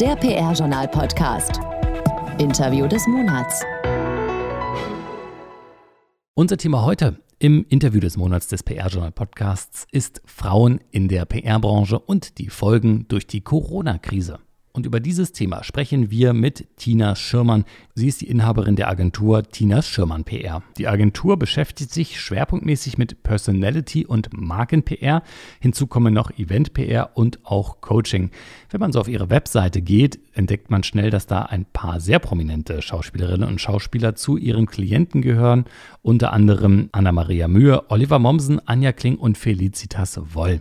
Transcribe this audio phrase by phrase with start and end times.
[0.00, 1.58] Der PR-Journal-Podcast.
[2.36, 3.62] Interview des Monats.
[6.34, 12.36] Unser Thema heute im Interview des Monats des PR-Journal-Podcasts ist Frauen in der PR-Branche und
[12.36, 14.38] die Folgen durch die Corona-Krise.
[14.76, 17.64] Und über dieses Thema sprechen wir mit Tina Schirmann.
[17.94, 20.62] Sie ist die Inhaberin der Agentur Tina Schirmann PR.
[20.76, 25.22] Die Agentur beschäftigt sich schwerpunktmäßig mit Personality und Marken-PR.
[25.60, 28.30] Hinzu kommen noch Event-PR und auch Coaching.
[28.68, 32.18] Wenn man so auf ihre Webseite geht, entdeckt man schnell, dass da ein paar sehr
[32.18, 35.64] prominente Schauspielerinnen und Schauspieler zu ihren Klienten gehören.
[36.02, 40.60] Unter anderem Anna-Maria Mühe, Oliver Mommsen, Anja Kling und Felicitas Woll.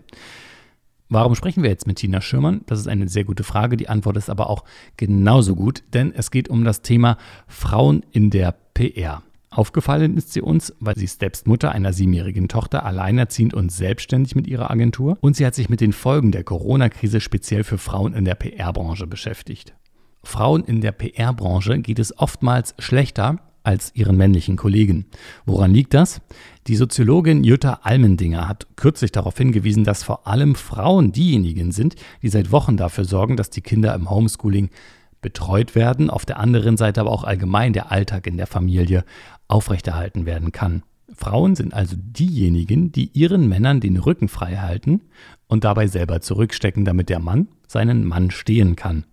[1.08, 2.62] Warum sprechen wir jetzt mit Tina Schirmann?
[2.66, 3.78] Das ist eine sehr gute Frage.
[3.78, 4.64] Die Antwort ist aber auch
[4.98, 9.22] genauso gut, denn es geht um das Thema Frauen in der PR.
[9.52, 14.48] Aufgefallen ist sie uns, weil sie selbst Mutter einer siebenjährigen Tochter, alleinerziehend und selbstständig mit
[14.48, 15.18] ihrer Agentur.
[15.22, 19.08] Und sie hat sich mit den Folgen der Corona-Krise speziell für Frauen in der PR-Branche
[19.08, 19.74] beschäftigt.
[20.24, 25.06] Frauen in der PR-Branche geht es oftmals schlechter als ihren männlichen Kollegen.
[25.46, 26.22] Woran liegt das?
[26.68, 32.30] Die Soziologin Jutta Almendinger hat kürzlich darauf hingewiesen, dass vor allem Frauen diejenigen sind, die
[32.30, 34.72] seit Wochen dafür sorgen, dass die Kinder im Homeschooling
[35.22, 39.06] betreut werden, auf der anderen Seite aber auch allgemein der Alltag in der Familie
[39.48, 40.82] aufrechterhalten werden kann.
[41.14, 45.02] Frauen sind also diejenigen, die ihren Männern den Rücken frei halten
[45.46, 49.06] und dabei selber zurückstecken, damit der Mann seinen Mann stehen kann.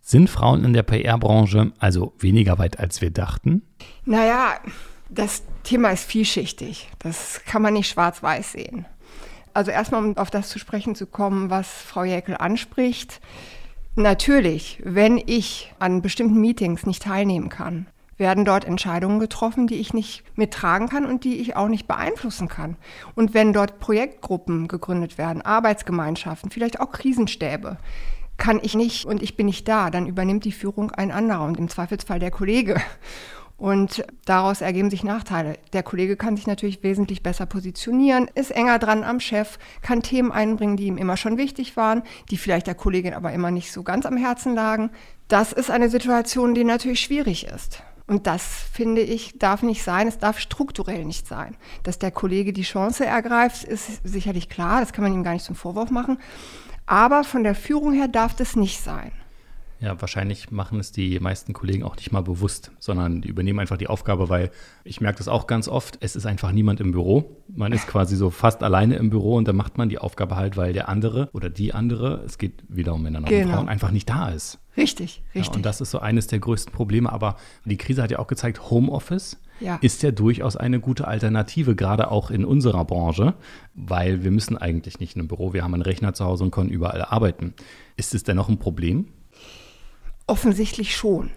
[0.00, 3.60] Sind Frauen in der PR-Branche also weniger weit, als wir dachten?
[4.06, 4.54] Naja,
[5.08, 6.90] das Thema ist vielschichtig.
[6.98, 8.86] Das kann man nicht schwarz-weiß sehen.
[9.54, 13.20] Also erstmal, um auf das zu sprechen zu kommen, was Frau Jäckel anspricht.
[13.94, 17.86] Natürlich, wenn ich an bestimmten Meetings nicht teilnehmen kann,
[18.18, 22.48] werden dort Entscheidungen getroffen, die ich nicht mittragen kann und die ich auch nicht beeinflussen
[22.48, 22.76] kann.
[23.14, 27.78] Und wenn dort Projektgruppen gegründet werden, Arbeitsgemeinschaften, vielleicht auch Krisenstäbe,
[28.36, 31.58] kann ich nicht und ich bin nicht da, dann übernimmt die Führung ein anderer und
[31.58, 32.80] im Zweifelsfall der Kollege.
[33.58, 35.58] Und daraus ergeben sich Nachteile.
[35.72, 40.30] Der Kollege kann sich natürlich wesentlich besser positionieren, ist enger dran am Chef, kann Themen
[40.30, 43.82] einbringen, die ihm immer schon wichtig waren, die vielleicht der Kollegin aber immer nicht so
[43.82, 44.90] ganz am Herzen lagen.
[45.28, 47.82] Das ist eine Situation, die natürlich schwierig ist.
[48.06, 50.06] Und das, finde ich, darf nicht sein.
[50.06, 51.56] Es darf strukturell nicht sein.
[51.82, 54.80] Dass der Kollege die Chance ergreift, ist sicherlich klar.
[54.80, 56.18] Das kann man ihm gar nicht zum Vorwurf machen.
[56.84, 59.10] Aber von der Führung her darf das nicht sein.
[59.80, 63.76] Ja, wahrscheinlich machen es die meisten Kollegen auch nicht mal bewusst, sondern die übernehmen einfach
[63.76, 64.50] die Aufgabe, weil
[64.84, 67.42] ich merke das auch ganz oft, es ist einfach niemand im Büro.
[67.48, 70.56] Man ist quasi so fast alleine im Büro und dann macht man die Aufgabe halt,
[70.56, 73.54] weil der andere oder die andere, es geht wieder um Männer und genau.
[73.54, 74.58] Frauen, einfach nicht da ist.
[74.76, 75.46] Richtig, richtig.
[75.46, 77.12] Ja, und das ist so eines der größten Probleme.
[77.12, 79.76] Aber die Krise hat ja auch gezeigt, Homeoffice ja.
[79.76, 83.34] ist ja durchaus eine gute Alternative, gerade auch in unserer Branche,
[83.74, 86.50] weil wir müssen eigentlich nicht in einem Büro, wir haben einen Rechner zu Hause und
[86.50, 87.54] können überall arbeiten.
[87.96, 89.06] Ist es denn noch ein Problem?
[90.26, 91.30] Offensichtlich schon.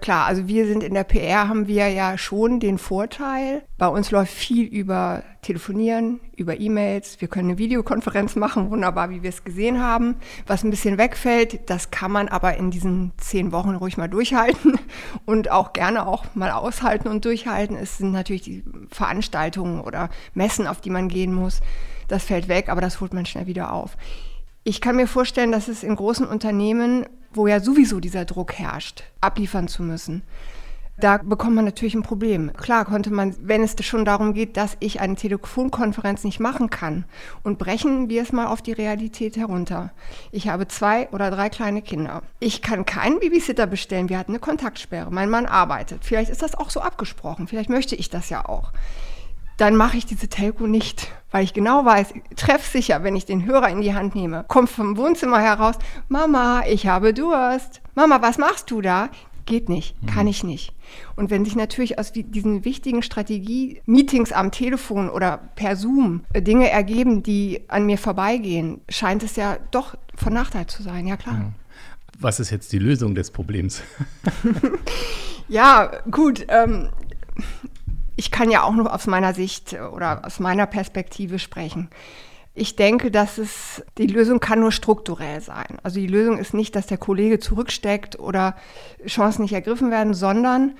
[0.00, 3.62] Klar, also wir sind in der PR, haben wir ja schon den Vorteil.
[3.78, 7.20] Bei uns läuft viel über Telefonieren, über E-Mails.
[7.20, 10.16] Wir können eine Videokonferenz machen, wunderbar, wie wir es gesehen haben.
[10.46, 14.78] Was ein bisschen wegfällt, das kann man aber in diesen zehn Wochen ruhig mal durchhalten
[15.26, 17.76] und auch gerne auch mal aushalten und durchhalten.
[17.76, 21.60] Es sind natürlich die Veranstaltungen oder Messen, auf die man gehen muss.
[22.08, 23.96] Das fällt weg, aber das holt man schnell wieder auf.
[24.64, 27.06] Ich kann mir vorstellen, dass es in großen Unternehmen,
[27.36, 30.22] wo ja sowieso dieser Druck herrscht, abliefern zu müssen,
[30.96, 32.52] da bekommt man natürlich ein Problem.
[32.52, 37.04] Klar konnte man, wenn es schon darum geht, dass ich eine Telefonkonferenz nicht machen kann
[37.42, 39.90] und brechen wir es mal auf die Realität herunter.
[40.30, 42.22] Ich habe zwei oder drei kleine Kinder.
[42.38, 44.08] Ich kann keinen Babysitter bestellen.
[44.08, 45.10] Wir hatten eine Kontaktsperre.
[45.10, 46.04] Mein Mann arbeitet.
[46.04, 47.48] Vielleicht ist das auch so abgesprochen.
[47.48, 48.72] Vielleicht möchte ich das ja auch
[49.56, 53.68] dann mache ich diese Telco nicht, weil ich genau weiß, treffsicher, wenn ich den Hörer
[53.68, 55.76] in die Hand nehme, kommt vom Wohnzimmer heraus,
[56.08, 57.80] Mama, ich habe Durst.
[57.94, 59.08] Mama, was machst du da?
[59.46, 60.06] Geht nicht, mhm.
[60.06, 60.72] kann ich nicht.
[61.16, 66.70] Und wenn sich natürlich aus diesen wichtigen Strategie-Meetings am Telefon oder per Zoom äh, Dinge
[66.70, 71.52] ergeben, die an mir vorbeigehen, scheint es ja doch von Nachteil zu sein, ja klar.
[72.18, 73.82] Was ist jetzt die Lösung des Problems?
[75.48, 76.46] ja, gut.
[76.48, 76.88] Ähm,
[78.16, 81.88] ich kann ja auch nur aus meiner Sicht äh, oder aus meiner Perspektive sprechen.
[82.56, 85.78] Ich denke, dass es, die Lösung kann nur strukturell sein.
[85.82, 88.54] Also die Lösung ist nicht, dass der Kollege zurücksteckt oder
[89.06, 90.76] Chancen nicht ergriffen werden, sondern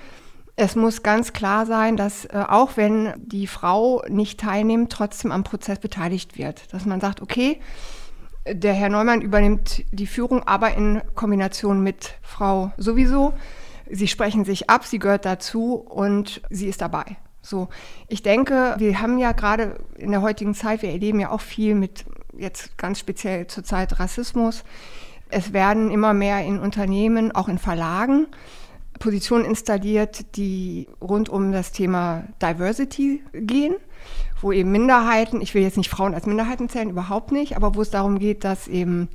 [0.55, 5.43] es muss ganz klar sein, dass äh, auch wenn die Frau nicht teilnimmt, trotzdem am
[5.43, 6.73] Prozess beteiligt wird.
[6.73, 7.59] Dass man sagt, okay,
[8.47, 13.33] der Herr Neumann übernimmt die Führung, aber in Kombination mit Frau sowieso.
[13.89, 17.17] Sie sprechen sich ab, sie gehört dazu und sie ist dabei.
[17.45, 17.67] So,
[18.07, 21.75] ich denke, wir haben ja gerade in der heutigen Zeit, wir erleben ja auch viel
[21.75, 22.05] mit
[22.35, 24.63] jetzt ganz speziell zurzeit Rassismus.
[25.29, 28.27] Es werden immer mehr in Unternehmen, auch in Verlagen,
[28.97, 33.75] Positionen installiert, die rund um das Thema Diversity gehen,
[34.41, 37.81] wo eben Minderheiten, ich will jetzt nicht Frauen als Minderheiten zählen, überhaupt nicht, aber wo
[37.81, 39.09] es darum geht, dass eben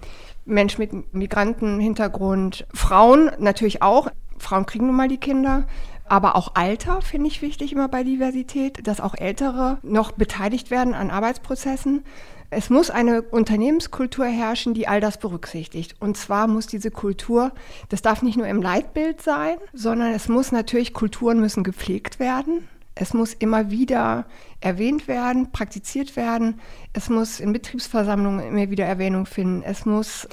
[0.45, 5.67] Menschen mit Migrantenhintergrund, Frauen natürlich auch, Frauen kriegen nun mal die Kinder,
[6.11, 10.93] aber auch Alter finde ich wichtig immer bei Diversität, dass auch Ältere noch beteiligt werden
[10.93, 12.03] an Arbeitsprozessen.
[12.51, 15.95] Es muss eine Unternehmenskultur herrschen, die all das berücksichtigt.
[16.01, 17.53] Und zwar muss diese Kultur,
[17.91, 22.67] das darf nicht nur im Leitbild sein, sondern es muss natürlich, Kulturen müssen gepflegt werden.
[22.97, 24.27] Es muss immer wieder
[24.61, 26.59] erwähnt werden, praktiziert werden.
[26.93, 29.63] Es muss in Betriebsversammlungen immer wieder Erwähnung finden.
[29.63, 30.27] Es muss,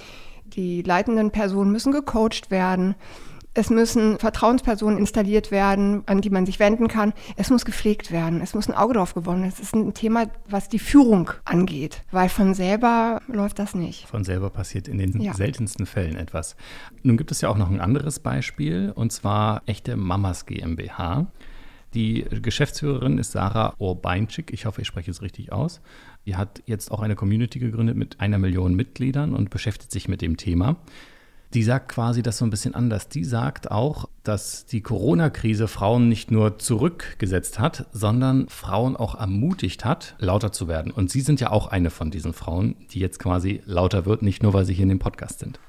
[0.44, 2.96] die leitenden Personen müssen gecoacht werden.
[3.58, 7.12] Es müssen Vertrauenspersonen installiert werden, an die man sich wenden kann.
[7.38, 8.40] Es muss gepflegt werden.
[8.40, 9.52] Es muss ein Auge drauf gewonnen werden.
[9.52, 14.06] Es ist ein Thema, was die Führung angeht, weil von selber läuft das nicht.
[14.06, 15.34] Von selber passiert in den ja.
[15.34, 16.56] seltensten Fällen etwas.
[17.02, 21.26] Nun gibt es ja auch noch ein anderes Beispiel, und zwar echte Mamas GmbH.
[21.96, 24.54] Die Geschäftsführerin ist Sarah Urbeinczyk.
[24.54, 25.82] Ich hoffe, ich spreche es richtig aus.
[26.28, 30.22] Die hat jetzt auch eine Community gegründet mit einer Million Mitgliedern und beschäftigt sich mit
[30.22, 30.76] dem Thema.
[31.54, 33.08] Die sagt quasi das so ein bisschen anders.
[33.08, 39.86] Die sagt auch, dass die Corona-Krise Frauen nicht nur zurückgesetzt hat, sondern Frauen auch ermutigt
[39.86, 40.92] hat, lauter zu werden.
[40.92, 44.44] Und Sie sind ja auch eine von diesen Frauen, die jetzt quasi lauter wird, nicht
[44.44, 45.60] nur, weil Sie hier in dem Podcast sind.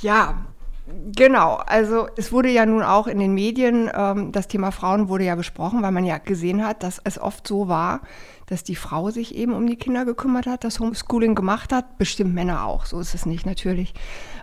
[0.00, 0.46] Ja,
[0.88, 5.24] Genau, also es wurde ja nun auch in den Medien, ähm, das Thema Frauen wurde
[5.24, 8.02] ja besprochen, weil man ja gesehen hat, dass es oft so war,
[8.46, 12.34] dass die Frau sich eben um die Kinder gekümmert hat, das Homeschooling gemacht hat, bestimmt
[12.34, 13.94] Männer auch, so ist es nicht natürlich,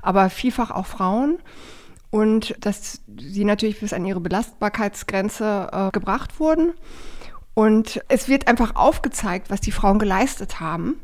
[0.01, 1.39] aber vielfach auch Frauen.
[2.09, 6.73] Und dass sie natürlich bis an ihre Belastbarkeitsgrenze äh, gebracht wurden.
[7.55, 10.99] Und es wird einfach aufgezeigt, was die Frauen geleistet haben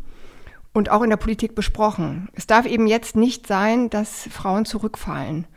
[0.74, 2.30] und auch in der Politik besprochen.
[2.34, 5.48] Es darf eben jetzt nicht sein, dass Frauen zurückfallen.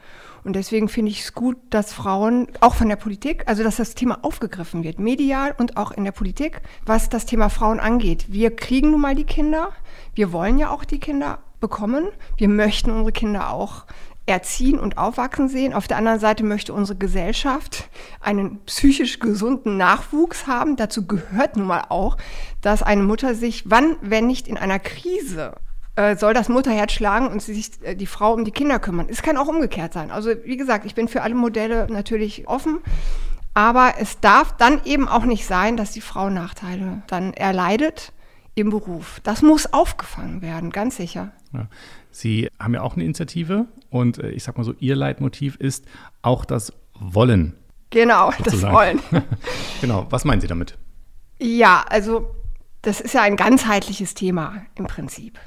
[0.44, 3.94] Und deswegen finde ich es gut, dass Frauen auch von der Politik, also dass das
[3.94, 8.26] Thema aufgegriffen wird, medial und auch in der Politik, was das Thema Frauen angeht.
[8.28, 9.70] Wir kriegen nun mal die Kinder,
[10.14, 13.86] wir wollen ja auch die Kinder bekommen, wir möchten unsere Kinder auch
[14.26, 15.72] erziehen und aufwachsen sehen.
[15.72, 17.88] Auf der anderen Seite möchte unsere Gesellschaft
[18.20, 20.76] einen psychisch gesunden Nachwuchs haben.
[20.76, 22.18] Dazu gehört nun mal auch,
[22.60, 25.54] dass eine Mutter sich, wann, wenn nicht in einer Krise,
[25.96, 29.06] äh, soll das Mutterherz schlagen und sich äh, die Frau um die Kinder kümmern.
[29.10, 30.10] Es kann auch umgekehrt sein.
[30.10, 32.78] Also wie gesagt, ich bin für alle Modelle natürlich offen.
[33.54, 38.12] Aber es darf dann eben auch nicht sein, dass die Frau Nachteile dann erleidet
[38.54, 39.20] im Beruf.
[39.22, 41.32] Das muss aufgefangen werden, ganz sicher.
[41.52, 41.68] Ja.
[42.10, 45.86] Sie haben ja auch eine Initiative und äh, ich sag mal so, Ihr Leitmotiv ist
[46.20, 47.54] auch das Wollen.
[47.90, 48.98] Genau, sozusagen.
[49.00, 49.24] das Wollen.
[49.80, 50.78] genau, was meinen Sie damit?
[51.38, 52.34] Ja, also
[52.82, 55.38] das ist ja ein ganzheitliches Thema im Prinzip.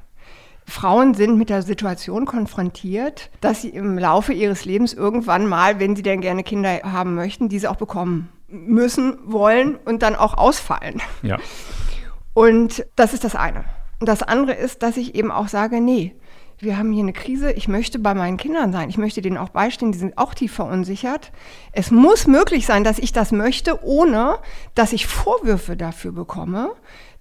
[0.68, 5.96] Frauen sind mit der Situation konfrontiert, dass sie im Laufe ihres Lebens irgendwann mal, wenn
[5.96, 11.02] sie denn gerne Kinder haben möchten, diese auch bekommen müssen, wollen und dann auch ausfallen.
[11.22, 11.38] Ja.
[12.36, 13.64] Und das ist das eine.
[14.00, 16.16] Und das andere ist, dass ich eben auch sage, nee,
[16.60, 19.50] wir haben hier eine Krise, ich möchte bei meinen Kindern sein, ich möchte denen auch
[19.50, 21.32] beistehen, die sind auch tief verunsichert.
[21.72, 24.40] Es muss möglich sein, dass ich das möchte, ohne
[24.76, 26.76] dass ich Vorwürfe dafür bekomme,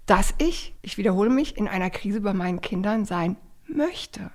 [0.07, 3.37] dass ich, ich wiederhole mich, in einer Krise bei meinen Kindern sein
[3.69, 4.33] möchte.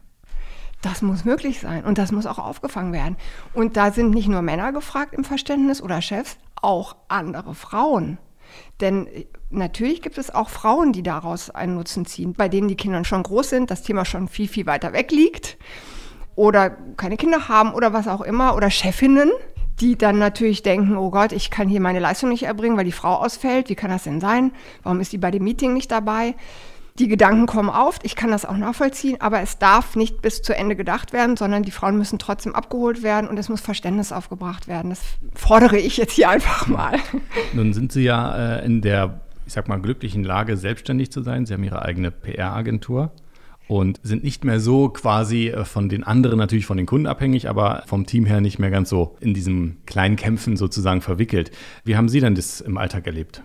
[0.81, 3.17] Das muss möglich sein und das muss auch aufgefangen werden.
[3.53, 8.17] Und da sind nicht nur Männer gefragt im Verständnis oder Chefs, auch andere Frauen.
[8.81, 9.07] Denn
[9.49, 13.23] natürlich gibt es auch Frauen, die daraus einen Nutzen ziehen, bei denen die Kinder schon
[13.23, 15.57] groß sind, das Thema schon viel, viel weiter weg liegt
[16.35, 19.29] oder keine Kinder haben oder was auch immer oder Chefinnen,
[19.81, 22.93] die dann natürlich denken, oh Gott, ich kann hier meine Leistung nicht erbringen, weil die
[22.93, 23.69] Frau ausfällt.
[23.69, 24.51] Wie kann das denn sein?
[24.83, 26.35] Warum ist die bei dem Meeting nicht dabei?
[26.99, 30.53] Die Gedanken kommen auf, ich kann das auch nachvollziehen, aber es darf nicht bis zu
[30.53, 34.67] Ende gedacht werden, sondern die Frauen müssen trotzdem abgeholt werden und es muss Verständnis aufgebracht
[34.67, 34.89] werden.
[34.89, 34.99] Das
[35.33, 36.99] fordere ich jetzt hier einfach mal.
[37.53, 41.45] Nun sind Sie ja äh, in der, ich sag mal, glücklichen Lage, selbstständig zu sein.
[41.45, 43.13] Sie haben Ihre eigene PR-Agentur
[43.69, 47.47] und sind nicht mehr so quasi äh, von den anderen, natürlich von den Kunden abhängig,
[47.47, 51.51] aber vom Team her nicht mehr ganz so in diesen kleinen Kämpfen sozusagen verwickelt.
[51.85, 53.41] Wie haben Sie denn das im Alltag erlebt?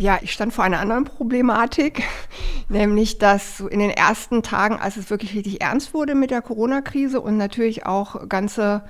[0.00, 2.02] Ja, ich stand vor einer anderen Problematik,
[2.70, 7.20] nämlich dass in den ersten Tagen, als es wirklich richtig ernst wurde mit der Corona-Krise
[7.20, 8.82] und natürlich auch ganze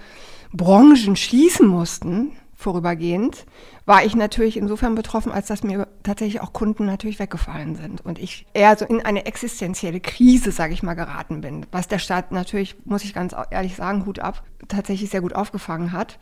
[0.53, 3.45] Branchen schließen mussten, vorübergehend,
[3.87, 8.21] war ich natürlich insofern betroffen, als dass mir tatsächlich auch Kunden natürlich weggefallen sind und
[8.21, 12.31] ich eher so in eine existenzielle Krise, sage ich mal, geraten bin, was der Staat
[12.31, 16.21] natürlich, muss ich ganz ehrlich sagen, Hut ab, tatsächlich sehr gut aufgefangen hat.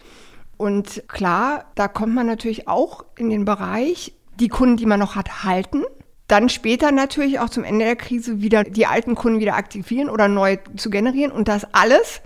[0.56, 5.14] Und klar, da kommt man natürlich auch in den Bereich, die Kunden, die man noch
[5.14, 5.84] hat, halten.
[6.28, 10.28] dann später natürlich auch zum Ende der Krise wieder die alten Kunden wieder aktivieren oder
[10.28, 12.20] neu zu generieren und das alles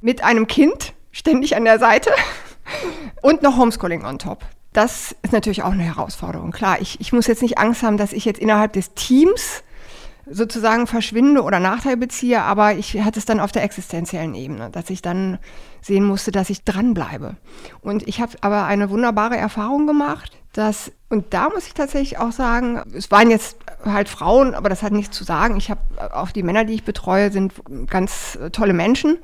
[0.00, 2.10] mit einem Kind ständig an der Seite
[3.22, 4.44] und noch Homeschooling on top.
[4.72, 6.50] Das ist natürlich auch eine Herausforderung.
[6.50, 9.62] Klar, ich, ich muss jetzt nicht Angst haben, dass ich jetzt innerhalb des Teams
[10.26, 14.90] sozusagen verschwinde oder Nachteil beziehe, aber ich hatte es dann auf der existenziellen Ebene, dass
[14.90, 15.38] ich dann
[15.82, 17.36] sehen musste, dass ich dranbleibe.
[17.82, 22.32] Und ich habe aber eine wunderbare Erfahrung gemacht, dass, und da muss ich tatsächlich auch
[22.32, 25.56] sagen, es waren jetzt halt Frauen, aber das hat nichts zu sagen.
[25.56, 25.80] Ich habe
[26.14, 27.52] auch die Männer, die ich betreue, sind
[27.88, 29.18] ganz tolle Menschen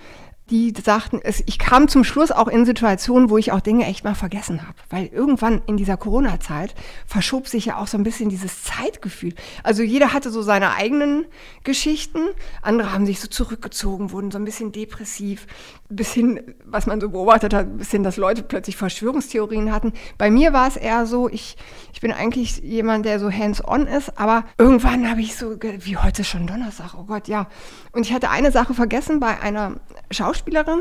[0.50, 4.04] die sagten, es, ich kam zum Schluss auch in Situationen, wo ich auch Dinge echt
[4.04, 4.74] mal vergessen habe.
[4.88, 6.74] Weil irgendwann in dieser Corona-Zeit
[7.06, 9.34] verschob sich ja auch so ein bisschen dieses Zeitgefühl.
[9.62, 11.26] Also jeder hatte so seine eigenen
[11.62, 12.18] Geschichten,
[12.62, 15.46] andere haben sich so zurückgezogen, wurden so ein bisschen depressiv,
[15.90, 19.92] ein bisschen, was man so beobachtet hat, ein bisschen, dass Leute plötzlich Verschwörungstheorien hatten.
[20.18, 21.56] Bei mir war es eher so, ich,
[21.92, 26.24] ich bin eigentlich jemand, der so hands-on ist, aber irgendwann habe ich so, wie heute
[26.24, 27.48] schon Donnerstag, oh Gott, ja.
[27.92, 29.76] Und ich hatte eine Sache vergessen bei einer
[30.10, 30.80] Schauspielerin, Schauspielerin,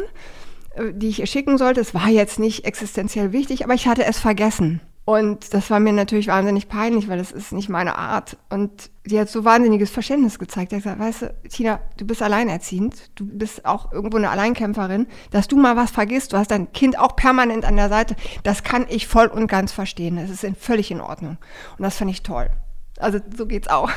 [0.76, 1.82] äh, die ich ihr schicken sollte.
[1.82, 4.82] Es war jetzt nicht existenziell wichtig, aber ich hatte es vergessen.
[5.06, 8.38] Und das war mir natürlich wahnsinnig peinlich, weil das ist nicht meine Art.
[8.50, 10.72] Und die hat so wahnsinniges Verständnis gezeigt.
[10.72, 15.08] Die hat gesagt, weißt du, Tina, du bist alleinerziehend, du bist auch irgendwo eine Alleinkämpferin,
[15.32, 18.64] dass du mal was vergisst, du hast dein Kind auch permanent an der Seite, das
[18.64, 20.18] kann ich voll und ganz verstehen.
[20.18, 21.38] Das ist völlig in Ordnung.
[21.78, 22.52] Und das fand ich toll.
[23.00, 23.90] Also so geht's auch.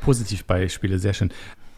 [0.00, 1.30] Positivbeispiele, sehr schön.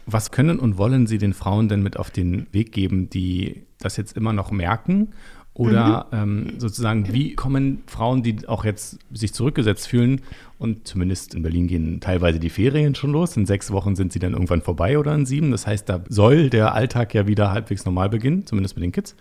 [0.05, 3.97] Was können und wollen Sie den Frauen denn mit auf den Weg geben, die das
[3.97, 5.09] jetzt immer noch merken?
[5.53, 6.47] Oder mhm.
[6.47, 10.21] ähm, sozusagen, wie kommen Frauen, die auch jetzt sich zurückgesetzt fühlen
[10.57, 13.35] und zumindest in Berlin gehen teilweise die Ferien schon los.
[13.35, 15.51] In sechs Wochen sind sie dann irgendwann vorbei oder in sieben.
[15.51, 19.15] Das heißt, da soll der Alltag ja wieder halbwegs normal beginnen, zumindest mit den Kids.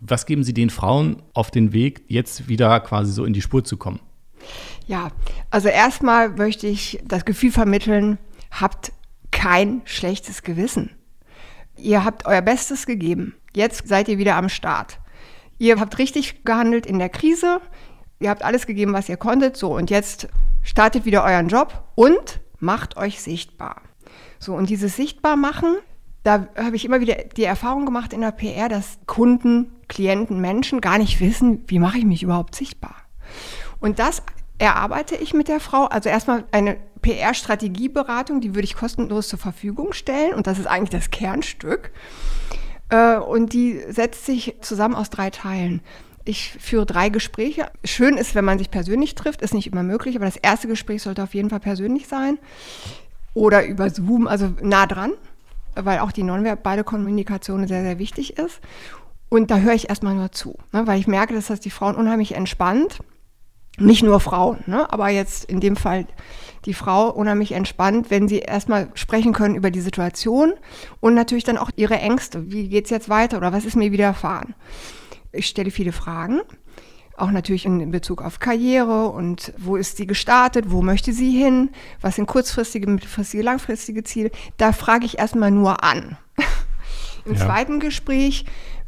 [0.00, 3.64] Was geben Sie den Frauen auf den Weg, jetzt wieder quasi so in die Spur
[3.64, 3.98] zu kommen?
[4.86, 5.10] Ja,
[5.50, 8.18] also erstmal möchte ich das Gefühl vermitteln,
[8.50, 8.92] habt
[9.38, 10.90] kein schlechtes Gewissen.
[11.76, 13.36] Ihr habt euer Bestes gegeben.
[13.54, 14.98] Jetzt seid ihr wieder am Start.
[15.58, 17.60] Ihr habt richtig gehandelt in der Krise.
[18.18, 19.56] Ihr habt alles gegeben, was ihr konntet.
[19.56, 20.26] So, und jetzt
[20.64, 23.80] startet wieder euren Job und macht euch sichtbar.
[24.40, 25.76] So, und dieses Sichtbarmachen,
[26.24, 30.80] da habe ich immer wieder die Erfahrung gemacht in der PR, dass Kunden, Klienten, Menschen
[30.80, 32.96] gar nicht wissen, wie mache ich mich überhaupt sichtbar.
[33.78, 34.20] Und das
[34.58, 35.84] erarbeite ich mit der Frau.
[35.84, 40.34] Also erstmal eine PR-Strategieberatung, die würde ich kostenlos zur Verfügung stellen.
[40.34, 41.92] Und das ist eigentlich das Kernstück.
[42.90, 45.80] Äh, und die setzt sich zusammen aus drei Teilen.
[46.24, 47.70] Ich führe drei Gespräche.
[47.84, 51.02] Schön ist, wenn man sich persönlich trifft, ist nicht immer möglich, aber das erste Gespräch
[51.02, 52.38] sollte auf jeden Fall persönlich sein.
[53.32, 55.12] Oder über Zoom, also nah dran,
[55.74, 58.60] weil auch die nonverbale Kommunikation sehr, sehr wichtig ist.
[59.30, 61.94] Und da höre ich erstmal nur zu, ne, weil ich merke, dass das die Frauen
[61.94, 62.98] unheimlich entspannt
[63.80, 64.92] nicht nur Frauen, ne?
[64.92, 66.06] aber jetzt in dem Fall
[66.64, 70.54] die Frau unheimlich entspannt, wenn sie erstmal sprechen können über die Situation
[71.00, 72.50] und natürlich dann auch ihre Ängste.
[72.50, 74.54] Wie geht's jetzt weiter oder was ist mir widerfahren?
[75.32, 76.40] Ich stelle viele Fragen,
[77.16, 81.70] auch natürlich in Bezug auf Karriere und wo ist sie gestartet, wo möchte sie hin,
[82.00, 84.30] was sind kurzfristige, mittelfristige, langfristige Ziele.
[84.56, 86.16] Da frage ich erstmal nur an.
[87.28, 87.46] Im ja.
[87.46, 88.44] zweiten Gespräch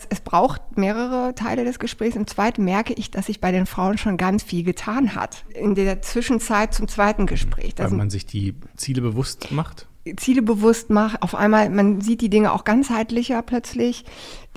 [0.08, 2.16] es braucht mehrere Teile des Gesprächs.
[2.16, 5.44] Im zweiten merke ich, dass sich bei den Frauen schon ganz viel getan hat.
[5.54, 7.74] In der Zwischenzeit zum zweiten Gespräch.
[7.76, 9.86] Weil man sich die Ziele bewusst macht?
[10.16, 11.22] Ziele bewusst macht.
[11.22, 14.04] Auf einmal, man sieht die Dinge auch ganzheitlicher plötzlich.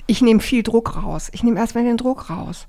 [0.06, 1.28] Ich nehme viel Druck raus.
[1.32, 2.66] Ich nehme erstmal den Druck raus.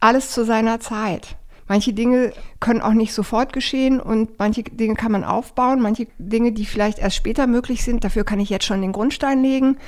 [0.00, 1.36] Alles zu seiner Zeit.
[1.66, 6.52] Manche Dinge können auch nicht sofort geschehen und manche Dinge kann man aufbauen, manche Dinge,
[6.52, 9.78] die vielleicht erst später möglich sind, dafür kann ich jetzt schon den Grundstein legen.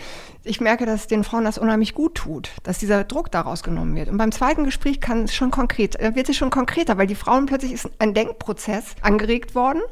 [0.42, 4.08] Ich merke, dass den Frauen das unheimlich gut tut, dass dieser Druck daraus genommen wird.
[4.08, 7.14] Und beim zweiten Gespräch kann es schon konkret, äh, wird es schon konkreter, weil die
[7.14, 9.82] Frauen plötzlich ist ein Denkprozess angeregt worden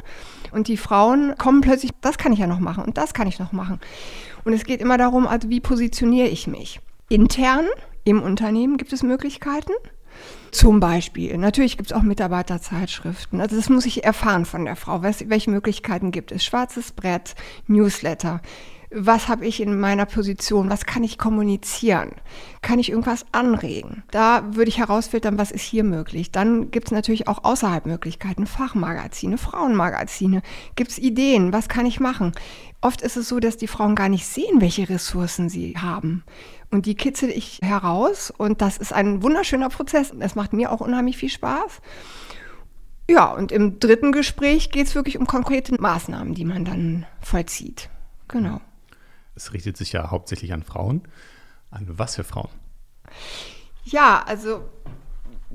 [0.52, 3.38] und die Frauen kommen plötzlich, das kann ich ja noch machen und das kann ich
[3.38, 3.80] noch machen.
[4.44, 6.80] Und es geht immer darum, also wie positioniere ich mich?
[7.08, 7.66] Intern
[8.04, 9.72] im Unternehmen gibt es Möglichkeiten.
[10.50, 11.36] Zum Beispiel.
[11.36, 13.40] Natürlich gibt es auch Mitarbeiterzeitschriften.
[13.40, 15.02] Also das muss ich erfahren von der Frau.
[15.02, 16.44] welche Möglichkeiten gibt es?
[16.44, 17.34] Schwarzes Brett,
[17.66, 18.40] Newsletter.
[18.96, 20.70] Was habe ich in meiner Position?
[20.70, 22.12] Was kann ich kommunizieren?
[22.62, 24.04] Kann ich irgendwas anregen?
[24.12, 26.30] Da würde ich herausfiltern, was ist hier möglich.
[26.30, 30.42] Dann gibt es natürlich auch außerhalb Möglichkeiten, Fachmagazine, Frauenmagazine.
[30.76, 31.52] Gibt es Ideen?
[31.52, 32.32] Was kann ich machen?
[32.80, 36.22] Oft ist es so, dass die Frauen gar nicht sehen, welche Ressourcen sie haben.
[36.70, 40.12] Und die kitzel ich heraus und das ist ein wunderschöner Prozess.
[40.20, 41.80] Es macht mir auch unheimlich viel Spaß.
[43.10, 47.90] Ja, und im dritten Gespräch geht es wirklich um konkrete Maßnahmen, die man dann vollzieht.
[48.28, 48.60] Genau.
[49.34, 51.02] Es richtet sich ja hauptsächlich an Frauen.
[51.70, 52.50] An was für Frauen?
[53.84, 54.64] Ja, also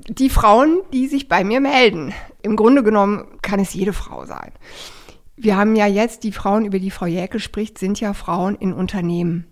[0.06, 2.14] Die Frauen, die sich bei mir melden.
[2.42, 4.52] Im Grunde genommen kann es jede Frau sein.
[5.42, 8.74] Wir haben ja jetzt die Frauen, über die Frau Jäckel spricht, sind ja Frauen in
[8.74, 9.46] Unternehmen.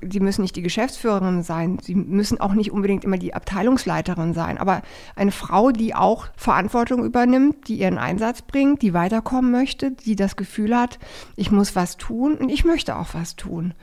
[0.00, 4.56] Sie müssen nicht die Geschäftsführerin sein, sie müssen auch nicht unbedingt immer die Abteilungsleiterin sein,
[4.56, 4.80] aber
[5.16, 10.36] eine Frau, die auch Verantwortung übernimmt, die ihren Einsatz bringt, die weiterkommen möchte, die das
[10.36, 10.98] Gefühl hat,
[11.36, 13.74] ich muss was tun und ich möchte auch was tun.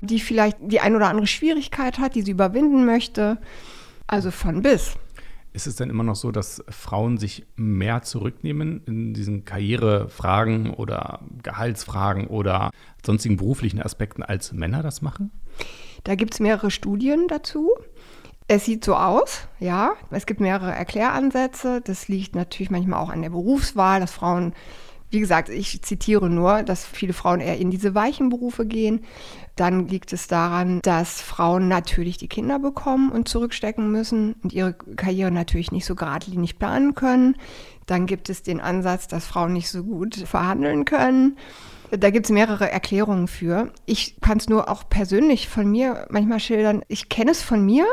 [0.00, 3.38] Die vielleicht die ein oder andere Schwierigkeit hat, die sie überwinden möchte.
[4.08, 4.96] Also von bis.
[5.54, 11.20] Ist es denn immer noch so, dass Frauen sich mehr zurücknehmen in diesen Karrierefragen oder
[11.44, 12.72] Gehaltsfragen oder
[13.06, 15.30] sonstigen beruflichen Aspekten, als Männer das machen?
[16.02, 17.70] Da gibt es mehrere Studien dazu.
[18.48, 19.92] Es sieht so aus, ja.
[20.10, 21.80] Es gibt mehrere Erkläransätze.
[21.82, 24.54] Das liegt natürlich manchmal auch an der Berufswahl, dass Frauen
[25.14, 29.00] wie gesagt, ich zitiere nur, dass viele Frauen eher in diese weichen Berufe gehen.
[29.56, 34.74] Dann liegt es daran, dass Frauen natürlich die Kinder bekommen und zurückstecken müssen und ihre
[34.74, 37.36] Karriere natürlich nicht so geradlinig planen können.
[37.86, 41.38] Dann gibt es den Ansatz, dass Frauen nicht so gut verhandeln können.
[41.90, 43.72] Da gibt es mehrere Erklärungen für.
[43.86, 46.82] Ich kann es nur auch persönlich von mir manchmal schildern.
[46.88, 47.86] Ich kenne es von mir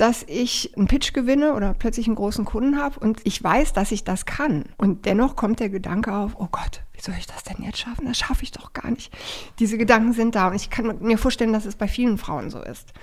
[0.00, 3.92] dass ich einen Pitch gewinne oder plötzlich einen großen Kunden habe und ich weiß, dass
[3.92, 4.64] ich das kann.
[4.78, 8.06] Und dennoch kommt der Gedanke auf, oh Gott, wie soll ich das denn jetzt schaffen?
[8.06, 9.12] Das schaffe ich doch gar nicht.
[9.58, 12.62] Diese Gedanken sind da und ich kann mir vorstellen, dass es bei vielen Frauen so
[12.62, 12.94] ist.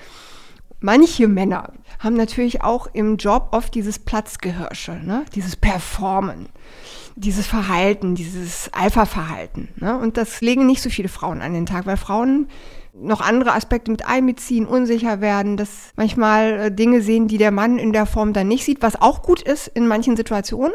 [0.79, 5.25] Manche Männer haben natürlich auch im Job oft dieses Platzgehirsche, ne?
[5.35, 6.49] dieses Performen,
[7.15, 9.69] dieses Verhalten, dieses Alpha-Verhalten.
[9.75, 9.97] Ne?
[9.97, 12.47] Und das legen nicht so viele Frauen an den Tag, weil Frauen
[12.99, 17.77] noch andere Aspekte mit einbeziehen, unsicher werden, dass manchmal äh, Dinge sehen, die der Mann
[17.77, 20.73] in der Form dann nicht sieht, was auch gut ist in manchen Situationen.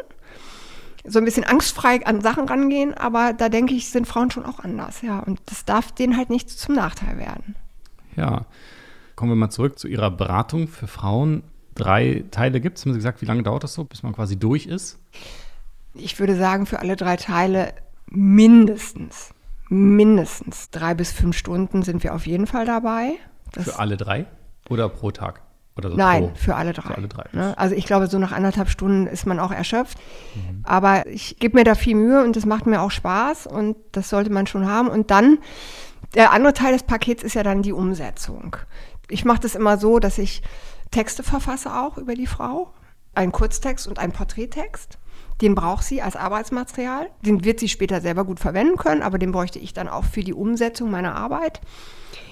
[1.04, 4.60] So ein bisschen angstfrei an Sachen rangehen, aber da denke ich, sind Frauen schon auch
[4.60, 5.18] anders, ja.
[5.18, 7.56] Und das darf denen halt nicht zum Nachteil werden.
[8.16, 8.46] Ja.
[9.16, 11.42] Kommen wir mal zurück zu Ihrer Beratung für Frauen.
[11.74, 12.84] Drei Teile gibt es.
[12.84, 14.98] Haben Sie gesagt, wie lange dauert das so, bis man quasi durch ist?
[15.94, 17.74] Ich würde sagen, für alle drei Teile
[18.06, 19.34] mindestens
[19.72, 23.14] mindestens drei bis fünf Stunden sind wir auf jeden Fall dabei.
[23.52, 24.26] Das für alle drei
[24.68, 25.40] oder pro Tag?
[25.80, 26.88] So Nein, pro, für alle drei.
[26.88, 27.24] Für alle drei.
[27.32, 27.56] Ne?
[27.56, 29.96] Also ich glaube, so nach anderthalb Stunden ist man auch erschöpft.
[30.34, 30.60] Mhm.
[30.64, 34.10] Aber ich gebe mir da viel Mühe und das macht mir auch Spaß und das
[34.10, 34.88] sollte man schon haben.
[34.88, 35.38] Und dann,
[36.14, 38.56] der andere Teil des Pakets ist ja dann die Umsetzung.
[39.08, 40.42] Ich mache das immer so, dass ich
[40.90, 42.74] Texte verfasse auch über die Frau.
[43.14, 44.98] Ein Kurztext und ein Porträttext.
[45.42, 47.10] Den braucht sie als Arbeitsmaterial.
[47.20, 50.22] Den wird sie später selber gut verwenden können, aber den bräuchte ich dann auch für
[50.22, 51.60] die Umsetzung meiner Arbeit.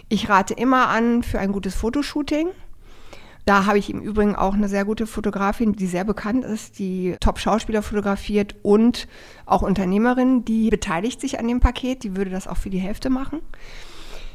[0.09, 2.49] Ich rate immer an für ein gutes Fotoshooting.
[3.47, 7.17] Da habe ich im Übrigen auch eine sehr gute Fotografin, die sehr bekannt ist, die
[7.21, 9.09] Top-Schauspieler fotografiert und
[9.45, 13.11] auch Unternehmerin, die beteiligt sich an dem Paket, die würde das auch für die Hälfte
[13.11, 13.41] machen.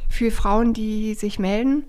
[0.10, 1.86] Für Frauen, die sich melden,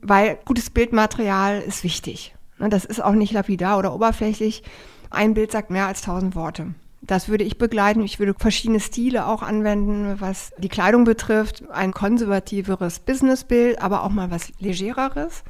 [0.00, 2.34] weil gutes Bildmaterial ist wichtig.
[2.58, 4.62] Das ist auch nicht lapidar oder oberflächlich.
[5.10, 6.74] Ein Bild sagt mehr als tausend Worte.
[7.02, 8.02] Das würde ich begleiten.
[8.02, 11.64] Ich würde verschiedene Stile auch anwenden, was die Kleidung betrifft.
[11.70, 15.42] Ein konservativeres Businessbild, aber auch mal was legereres.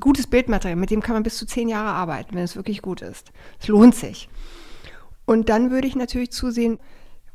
[0.00, 3.02] Gutes Bildmaterial, mit dem kann man bis zu zehn Jahre arbeiten, wenn es wirklich gut
[3.02, 3.32] ist.
[3.60, 4.28] Es lohnt sich.
[5.26, 6.78] Und dann würde ich natürlich zusehen,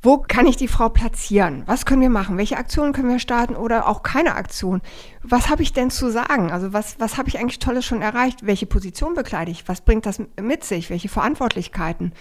[0.02, 1.64] wo kann ich die Frau platzieren?
[1.66, 2.38] Was können wir machen?
[2.38, 4.82] Welche Aktionen können wir starten oder auch keine Aktion?
[5.24, 6.52] Was habe ich denn zu sagen?
[6.52, 8.46] Also was, was habe ich eigentlich Tolles schon erreicht?
[8.46, 9.68] Welche Position bekleide ich?
[9.68, 10.90] Was bringt das mit sich?
[10.90, 12.14] Welche Verantwortlichkeiten?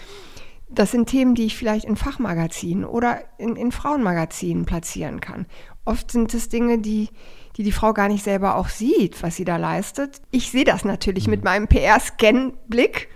[0.69, 5.47] Das sind Themen, die ich vielleicht in Fachmagazinen oder in, in Frauenmagazinen platzieren kann.
[5.85, 7.09] Oft sind es Dinge, die,
[7.57, 10.21] die die Frau gar nicht selber auch sieht, was sie da leistet.
[10.33, 11.31] Ich sehe das natürlich mhm.
[11.31, 13.09] mit meinem PR-Scan-Blick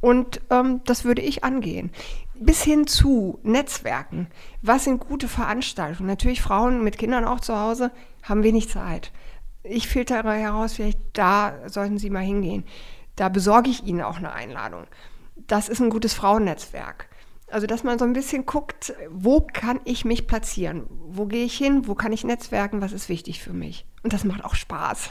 [0.00, 1.92] und ähm, das würde ich angehen
[2.34, 4.28] bis hin zu Netzwerken.
[4.62, 6.08] Was sind gute Veranstaltungen?
[6.08, 7.90] Natürlich Frauen mit Kindern auch zu Hause
[8.22, 9.12] haben wenig Zeit.
[9.62, 12.64] Ich filtere heraus, vielleicht da sollten Sie mal hingehen.
[13.16, 14.86] Da besorge ich Ihnen auch eine Einladung.
[15.46, 17.08] Das ist ein gutes Frauennetzwerk.
[17.48, 20.86] Also, dass man so ein bisschen guckt, wo kann ich mich platzieren?
[20.88, 21.86] Wo gehe ich hin?
[21.86, 22.80] Wo kann ich netzwerken?
[22.80, 23.84] Was ist wichtig für mich?
[24.02, 25.10] Und das macht auch Spaß.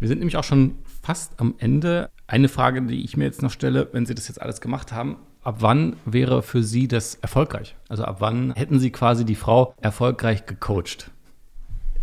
[0.00, 2.10] Wir sind nämlich auch schon fast am Ende.
[2.26, 5.18] Eine Frage, die ich mir jetzt noch stelle, wenn Sie das jetzt alles gemacht haben,
[5.48, 7.74] ab wann wäre für Sie das erfolgreich?
[7.88, 11.10] Also ab wann hätten Sie quasi die Frau erfolgreich gecoacht?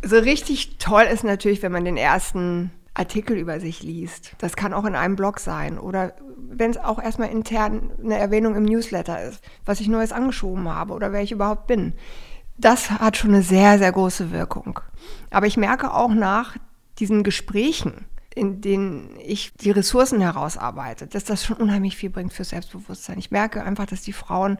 [0.03, 4.31] So richtig toll ist natürlich, wenn man den ersten Artikel über sich liest.
[4.39, 8.55] Das kann auch in einem Blog sein oder wenn es auch erstmal intern eine Erwähnung
[8.55, 11.93] im Newsletter ist, was ich Neues angeschoben habe oder wer ich überhaupt bin.
[12.57, 14.79] Das hat schon eine sehr, sehr große Wirkung.
[15.29, 16.57] Aber ich merke auch nach
[16.97, 18.05] diesen Gesprächen,
[18.35, 23.17] in denen ich die Ressourcen herausarbeite, dass das schon unheimlich viel bringt für Selbstbewusstsein.
[23.17, 24.59] Ich merke einfach, dass die Frauen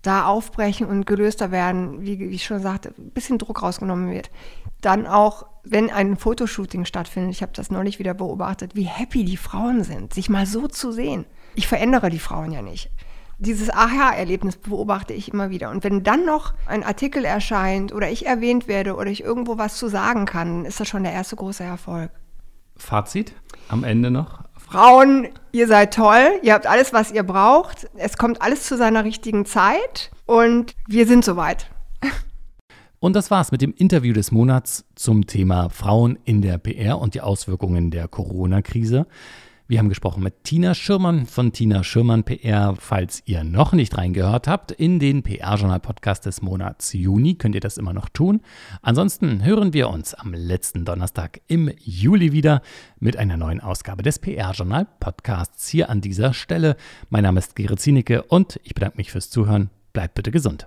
[0.00, 4.30] da aufbrechen und gelöster werden, wie, wie ich schon sagte, ein bisschen Druck rausgenommen wird.
[4.80, 9.38] Dann auch, wenn ein Fotoshooting stattfindet, ich habe das neulich wieder beobachtet, wie happy die
[9.38, 11.24] Frauen sind, sich mal so zu sehen.
[11.54, 12.90] Ich verändere die Frauen ja nicht.
[13.38, 15.70] Dieses Aha-Erlebnis beobachte ich immer wieder.
[15.70, 19.76] Und wenn dann noch ein Artikel erscheint oder ich erwähnt werde oder ich irgendwo was
[19.76, 22.12] zu sagen kann, ist das schon der erste große Erfolg.
[22.76, 23.32] Fazit
[23.68, 24.44] am Ende noch?
[24.56, 27.88] Frauen, ihr seid toll, ihr habt alles, was ihr braucht.
[27.96, 31.70] Es kommt alles zu seiner richtigen Zeit und wir sind soweit.
[32.98, 37.14] Und das war's mit dem Interview des Monats zum Thema Frauen in der PR und
[37.14, 39.06] die Auswirkungen der Corona-Krise.
[39.66, 42.74] Wir haben gesprochen mit Tina Schirmann von Tina Schirmann PR.
[42.78, 47.78] Falls ihr noch nicht reingehört habt, in den PR-Journal-Podcast des Monats Juni könnt ihr das
[47.78, 48.42] immer noch tun.
[48.82, 52.60] Ansonsten hören wir uns am letzten Donnerstag im Juli wieder
[53.00, 56.76] mit einer neuen Ausgabe des PR-Journal-Podcasts hier an dieser Stelle.
[57.08, 59.70] Mein Name ist Gerrit Zienicke und ich bedanke mich fürs Zuhören.
[59.94, 60.66] Bleibt bitte gesund.